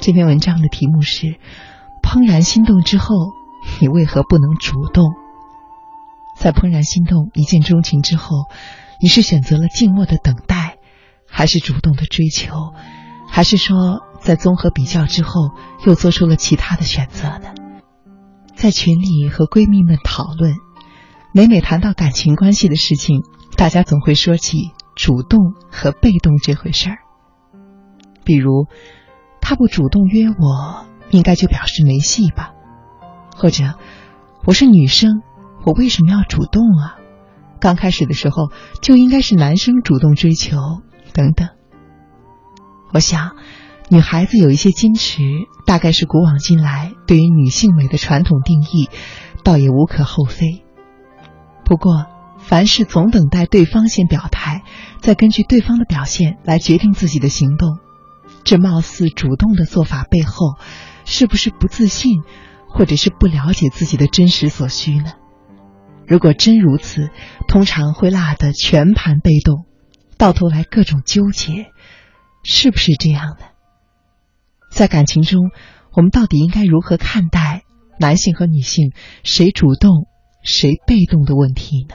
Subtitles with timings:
[0.00, 1.26] 这篇文章的题目是
[2.02, 3.14] 《怦然心动之后，
[3.82, 5.04] 你为何不能主动》。
[6.38, 8.46] 在怦然心动、一见钟情之后，
[9.02, 10.78] 你是选择了静默的等待，
[11.28, 12.72] 还是主动的追求，
[13.28, 15.50] 还是说在综合比较之后
[15.84, 17.52] 又做出了其他的选择呢？
[18.54, 20.54] 在群里和闺蜜们讨论，
[21.34, 23.20] 每每谈到感情关系的事情，
[23.54, 26.96] 大家总会说起主动和被动这回事儿。
[28.24, 28.66] 比如，
[29.50, 32.52] 他不主动约我，应该就表示没戏吧？
[33.34, 33.74] 或者，
[34.46, 35.22] 我是女生。
[35.64, 36.94] 我为什么要主动啊？
[37.58, 40.56] 刚开始的时候就应该是男生主动追求，
[41.12, 41.48] 等等。
[42.92, 43.34] 我想，
[43.88, 45.20] 女孩子有一些矜持，
[45.66, 48.88] 大概是古往今来对于女性美的传统定义，
[49.42, 50.64] 倒也无可厚非。
[51.64, 52.06] 不过，
[52.38, 54.62] 凡事总等待对方先表态，
[55.00, 57.80] 再根据对方的表现来决定自己的行动，
[58.44, 60.56] 这貌似主动的做法背后，
[61.04, 62.22] 是不是不自信，
[62.68, 65.12] 或者是不了解自己的真实所需呢？
[66.06, 67.10] 如果真如此，
[67.46, 69.66] 通常会落得全盘被动，
[70.18, 71.66] 到头来各种纠结，
[72.42, 73.44] 是不是这样的？
[74.72, 75.50] 在感情中，
[75.92, 77.62] 我们到底应该如何看待
[77.98, 80.06] 男性和女性谁主动
[80.42, 81.94] 谁被动的问题呢？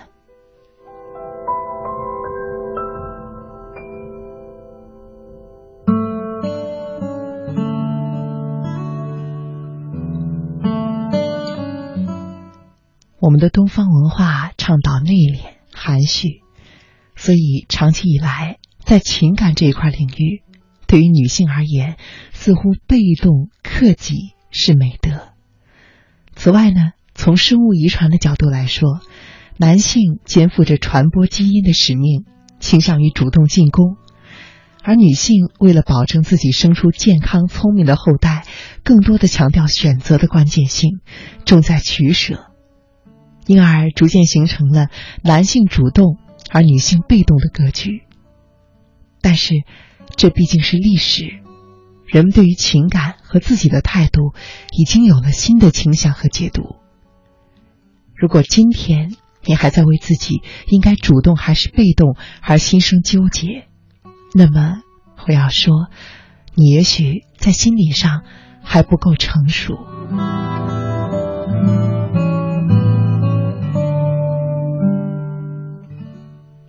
[13.25, 15.39] 我们的东方文化倡导内敛、
[15.73, 16.43] 含蓄，
[17.15, 20.43] 所以长期以来，在情感这一块领域，
[20.85, 21.97] 对于女性而言，
[22.33, 25.29] 似乎被动、克己是美德。
[26.35, 29.01] 此外呢，从生物遗传的角度来说，
[29.57, 32.25] 男性肩负着传播基因的使命，
[32.59, 33.95] 倾向于主动进攻；
[34.83, 38.45] 而女性为了保证自己生出健康聪明的后代，
[38.83, 40.99] 更多的强调选择的关键性，
[41.43, 42.51] 重在取舍。
[43.45, 44.87] 因而逐渐形成了
[45.23, 46.17] 男性主动
[46.51, 48.03] 而女性被动的格局。
[49.21, 49.63] 但是，
[50.15, 51.39] 这毕竟是历史，
[52.07, 54.33] 人们对于情感和自己的态度
[54.71, 56.75] 已经有了新的倾向和解读。
[58.15, 63.67] 如果今天你还在为自己应该主动还是被动而心生纠结，
[64.33, 64.81] 那么
[65.27, 65.89] 我要说，
[66.53, 68.23] 你也许在心理上
[68.63, 69.75] 还不够成熟。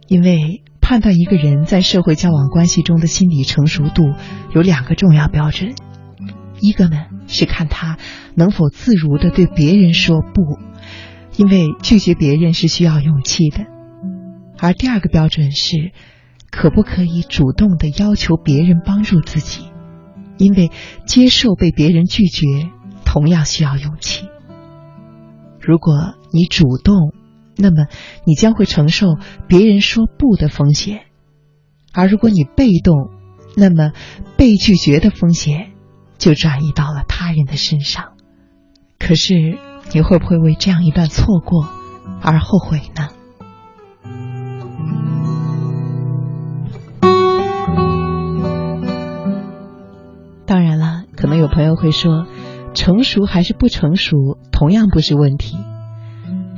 [0.09, 4.05] 因为判断一个人在社会交往关系中的心理成熟度
[4.55, 5.75] 有两个重要标准，
[6.61, 7.99] 一个呢是看他
[8.37, 10.43] 能否自如的对别人说不，
[11.37, 13.65] 因为拒绝别人是需要勇气的；
[14.59, 15.91] 而第二个标准是
[16.53, 19.67] 可不可以主动的要求别人帮助自己，
[20.39, 20.71] 因为
[21.05, 22.47] 接受被别人拒绝
[23.05, 24.29] 同样需要勇气。
[25.61, 27.13] 如果你主动。
[27.57, 27.87] 那么，
[28.27, 29.17] 你将会承受
[29.49, 30.99] 别人说不的风险；
[31.93, 33.11] 而如果你被动，
[33.57, 33.93] 那么
[34.37, 35.73] 被拒绝的风险
[36.19, 38.13] 就转移到了他人的身上。
[38.99, 39.59] 可是，
[39.93, 41.67] 你会不会为这样一段错过
[42.21, 43.09] 而后悔呢？
[50.45, 52.27] 当然了，可能有朋友会说，
[52.75, 55.57] 成熟还是不成熟，同样不是问题。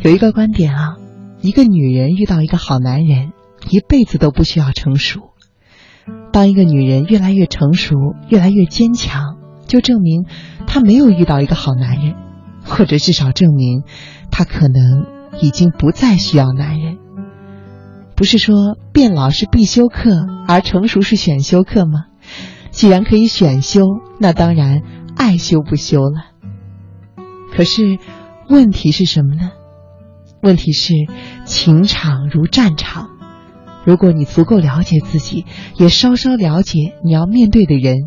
[0.08, 0.96] 有一个观点啊，
[1.42, 3.32] 一个女人遇到一个好男人，
[3.68, 5.20] 一辈子都不需要成熟。
[6.32, 7.94] 当一个女人越来越成熟，
[8.30, 9.36] 越来越坚强，
[9.66, 10.24] 就证明
[10.66, 12.14] 她没有遇到一个好男人，
[12.64, 13.82] 或者至少证明
[14.30, 15.04] 她可能
[15.42, 16.96] 已经不再需要男人。
[18.16, 22.06] 不是说变老是必修课，而成熟是选修课吗？
[22.70, 23.82] 既然可以选修，
[24.18, 24.80] 那当然
[25.18, 26.30] 爱修不修了。
[27.54, 27.98] 可是
[28.48, 29.50] 问题是什么呢？
[30.48, 30.94] 问题是，
[31.44, 33.10] 情场如战场，
[33.84, 35.44] 如果你足够了解自己，
[35.76, 37.98] 也稍稍了解你要面对的人，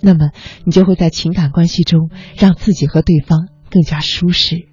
[0.00, 0.30] 那么
[0.64, 4.68] 你就会在情感关系中让自己和对方更加舒适。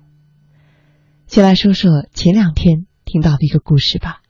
[1.27, 4.21] 先来说说前两天听到的一个故事吧。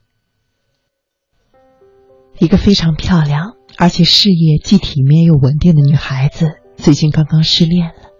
[2.40, 8.10] 一个非常漂亮，而且事业既体面又稳定的女孩子，最近刚刚失恋了。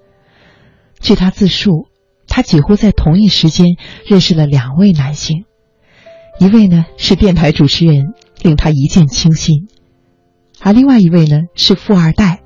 [1.00, 1.89] 据她自述。
[2.30, 5.44] 他几乎在同一时间认识了两位男性，
[6.38, 9.66] 一位呢是电台主持人，令他一见倾心；
[10.62, 12.40] 而另外一位呢是富二代。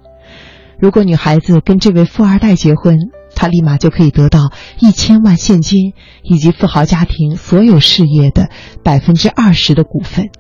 [0.81, 2.97] 如果女孩子跟这位富二代结婚，
[3.37, 5.93] 她立马就可以得到一千万现金
[6.23, 8.49] 以及富豪家庭所有事业的
[8.83, 10.31] 百分之二十的股份。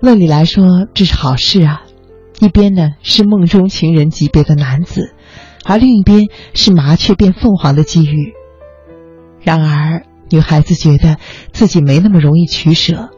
[0.00, 1.82] 论理来说这是好事啊，
[2.40, 5.13] 一边呢是梦中情人级别的男子，
[5.64, 8.32] 而另一边是麻雀变凤凰的机遇。
[9.40, 11.16] 然而，女孩子觉得
[11.52, 13.10] 自己没那么容易取舍。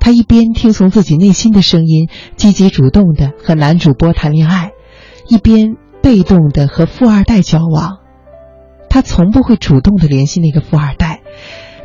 [0.00, 4.72] 她一边听从自己内心的声音，积极主动的和男主播谈恋爱，
[5.28, 7.98] 一边被动的和富二代交往。
[8.88, 11.20] 她从不会主动的联系那个富二代，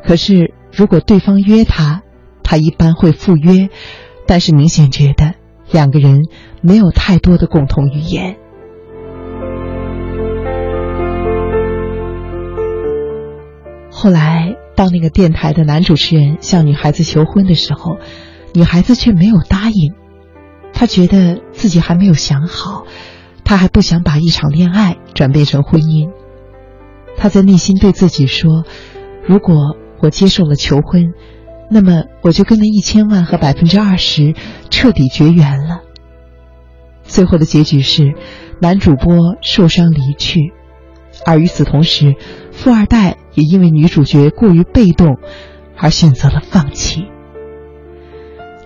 [0.05, 2.01] 可是如果对方约她，
[2.43, 3.69] 她一般会赴约。
[4.25, 5.33] 但是明显觉得
[5.69, 6.21] 两个人
[6.61, 8.37] 没有太多的共同语言。
[13.95, 17.97] 后来，当那个电台的男主持人向女孩子求婚的时候，
[18.53, 19.93] 女孩子却没有答应。
[20.73, 22.85] 她觉得自己还没有想好，
[23.45, 26.09] 她还不想把一场恋爱转变成婚姻。
[27.15, 28.65] 她在内心对自己说
[29.25, 31.13] ：“如果我接受了求婚。”
[31.71, 34.35] 那么我就跟那一千万和百分之二十
[34.69, 35.81] 彻底绝缘了。
[37.03, 38.13] 最后的结局是，
[38.59, 40.53] 男主播受伤离去，
[41.25, 42.15] 而与此同时，
[42.51, 45.17] 富二代也因为女主角过于被动，
[45.77, 47.05] 而选择了放弃。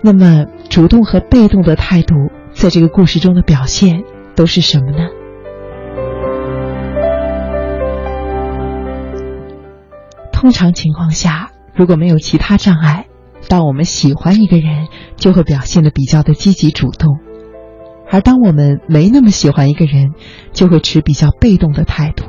[0.02, 2.14] 那么，主动和被动的态度
[2.52, 4.04] 在这个故事中的表现
[4.34, 5.08] 都是什么呢？
[10.32, 11.50] 通常情况下。
[11.74, 13.06] 如果没有其他障碍，
[13.48, 17.20] 当我们喜欢一个人，就会表现的比较的积极主动；
[18.10, 20.12] 而当我们没那么喜欢一个人，
[20.52, 22.24] 就会持比较被动的态度。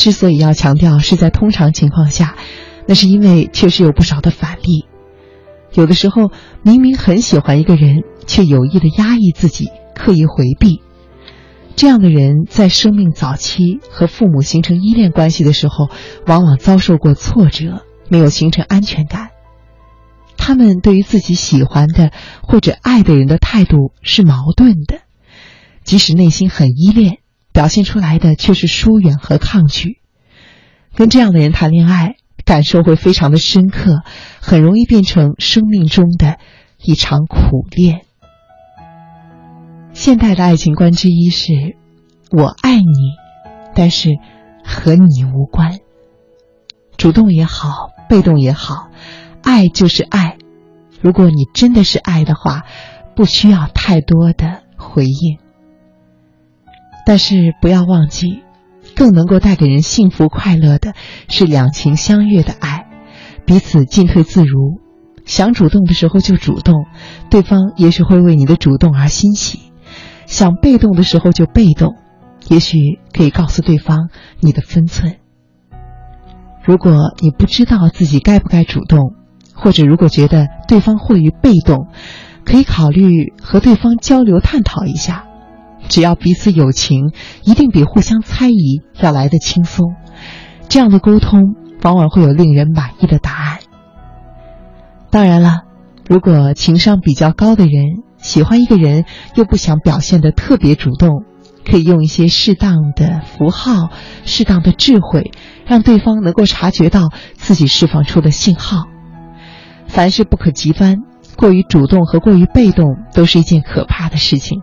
[0.00, 2.34] 之所以要强调是在通常情况下，
[2.86, 4.86] 那是因为确实有不少的反例。
[5.74, 6.32] 有的时候
[6.62, 10.80] 明明很喜欢一个人，却有意的压抑自己，刻意回避。
[11.76, 15.90] 这样的人在生命早期和父母形成依恋关系的时候，
[16.26, 17.84] 往往遭受过挫折。
[18.08, 19.28] 没有形成安全感，
[20.36, 22.10] 他们对于自己喜欢的
[22.42, 25.02] 或者爱的人的态度是矛盾的，
[25.84, 27.18] 即使内心很依恋，
[27.52, 30.00] 表现出来的却是疏远和抗拒。
[30.94, 34.02] 跟这样的人谈恋爱，感受会非常的深刻，
[34.40, 36.38] 很容易变成生命中的
[36.82, 38.02] 一场苦恋。
[39.92, 41.76] 现代的爱情观之一是：
[42.30, 42.84] 我爱你，
[43.74, 44.10] 但是
[44.64, 45.78] 和你无关。
[46.96, 47.90] 主动也好。
[48.10, 48.88] 被动也好，
[49.40, 50.36] 爱就是爱。
[51.00, 52.64] 如果你真的是爱的话，
[53.14, 55.38] 不需要太多的回应。
[57.06, 58.42] 但是不要忘记，
[58.94, 60.94] 更能够带给人幸福快乐的
[61.28, 62.86] 是两情相悦的爱，
[63.46, 64.80] 彼此进退自如。
[65.26, 66.86] 想主动的时候就主动，
[67.30, 69.58] 对方也许会为你的主动而欣喜；
[70.26, 71.94] 想被动的时候就被动，
[72.48, 72.78] 也许
[73.12, 74.08] 可以告诉对方
[74.40, 75.16] 你的分寸。
[76.64, 79.14] 如果你不知道自己该不该主动，
[79.54, 81.88] 或者如果觉得对方过于被动，
[82.44, 85.26] 可以考虑和对方交流探讨一下。
[85.90, 87.12] 只要彼此有情，
[87.44, 89.94] 一定比互相猜疑要来得轻松。
[90.70, 91.42] 这样的沟通
[91.82, 93.58] 往往会有令人满意的答案。
[95.10, 95.64] 当然了，
[96.08, 97.82] 如果情商比较高的人
[98.16, 99.04] 喜欢一个人，
[99.34, 101.24] 又不想表现的特别主动。
[101.62, 103.90] 可以用一些适当的符号、
[104.24, 105.30] 适当的智慧，
[105.66, 108.86] 让对方能够察觉到自己释放出的信号。
[109.86, 110.96] 凡事不可极端，
[111.36, 114.62] 过于主动和过于被动都是一件可怕的事情。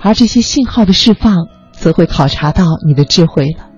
[0.00, 3.68] 而这些信号的释放，则会考察到你的智慧了。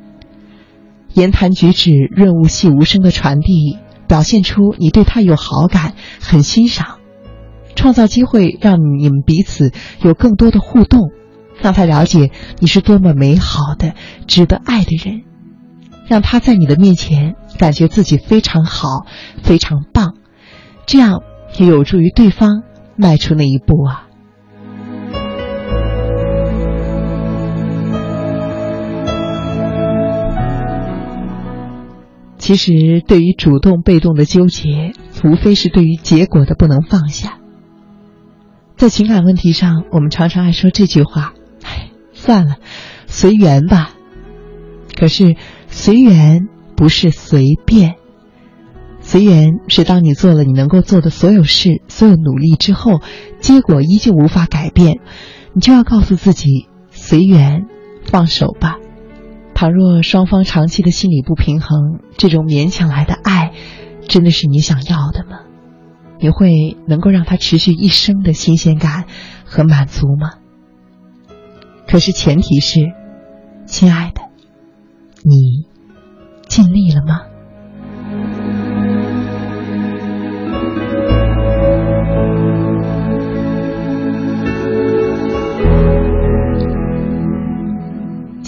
[1.14, 6.98] 言谈举止润物细无声的传递，表现出你对他有好感、很欣赏，
[7.74, 9.72] 创造机会让你们彼此
[10.02, 11.10] 有更多的互动。
[11.62, 13.92] 让他了解你是多么美好的、
[14.26, 15.24] 值得爱的人，
[16.06, 19.04] 让他在你的面前感觉自己非常好、
[19.42, 20.14] 非常棒，
[20.86, 21.20] 这样
[21.58, 22.62] 也有助于对方
[22.96, 24.06] 迈出那一步啊。
[32.50, 34.90] 其实，对于主动被动的纠结，
[35.22, 37.38] 无非是对于结果的不能放下。
[38.76, 41.32] 在情感问题上，我们常常爱说这句话。
[42.12, 42.56] 算了，
[43.06, 43.92] 随缘吧。
[44.98, 45.36] 可是，
[45.68, 47.94] 随缘不是随便，
[48.98, 53.00] 随缘是当你做了你能够做的所有事、所有努力之后，
[53.38, 54.98] 结果依旧无法改变，
[55.54, 57.66] 你就要告诉自己随缘，
[58.06, 58.78] 放手吧。
[59.60, 63.52] 倘若双方长期的心理不平衡，这种勉强来的爱，
[64.08, 65.40] 真的是你想要的吗？
[66.18, 69.04] 你会能够让它持续一生的新鲜感
[69.44, 70.38] 和满足吗？
[71.86, 72.80] 可是前提是，
[73.66, 74.22] 亲爱的，
[75.24, 75.66] 你
[76.48, 77.20] 尽力了吗？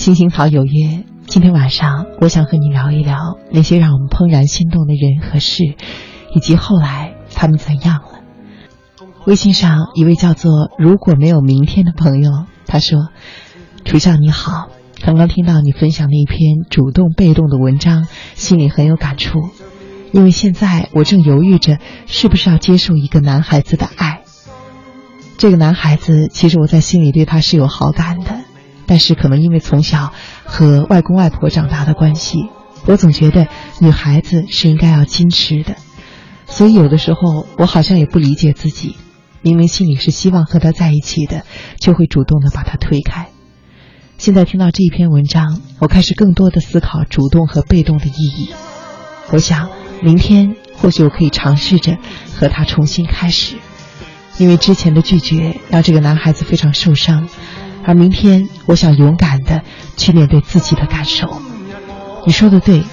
[0.02, 5.76] 星星草有约，今天晚上我想和你聊一聊那些让我们怦然心动的人和事，
[6.35, 8.18] 以及后来他们怎样了。
[9.26, 12.32] 微信上一位叫做“如果没有明天”的朋友，
[12.66, 13.11] 他说
[13.87, 14.71] ：“楚笑你好，
[15.04, 19.38] 刚刚听到你分享那一篇主动被动的文章，心里很有感触。
[20.11, 24.23] 因为现在我正犹豫着是不是要接受一个男孩子的爱。
[25.38, 28.32] 这个男孩子其实我在心里对他是有好感的。”
[28.93, 30.13] 但是可能因为从小
[30.45, 32.51] 和外公外婆长大的关系，
[32.85, 33.49] 我总觉得
[33.81, 35.77] 女孩子是应该要矜持的，
[36.45, 38.97] 所以有的时候我好像也不理解自己，
[39.41, 41.47] 明明心里是希望和他在一起的，
[41.81, 43.29] 就会主动的把他推开。
[44.19, 48.51] 现在听到这一篇文章，我开始更多的思考主动和被动的意义。
[49.31, 49.71] 我想
[50.03, 51.97] 明天或许我可以尝试着
[52.37, 53.57] 和他重新开始，
[54.37, 57.27] 因为之前的拒绝让这个男孩子非常受伤。
[57.85, 59.62] 而明天，我想勇敢的
[59.97, 61.41] 去面对自己的感受。
[62.25, 62.85] 你说的对，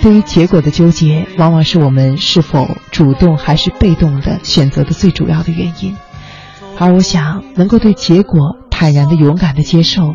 [0.00, 5.96] 对于结果的纠结，往往是我们是否主动还是被动的选择的最主要的原因。
[6.78, 10.14] 而我想能够对结果坦然的、勇敢的接受，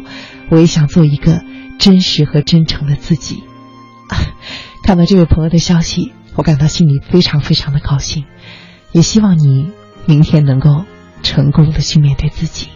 [0.50, 1.42] 我也想做一个
[1.78, 3.44] 真实和真诚的自己。
[4.84, 8.26] 看到这位朋友的消息，我感到心里非常非常的高兴，
[8.92, 9.72] 也希望你
[10.08, 10.86] 明天能够
[11.22, 12.70] 成功的去面对自己。